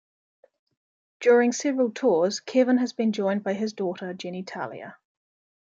[1.19, 4.97] During several tours, Kevin has been joined by his daughter Jenny Talia.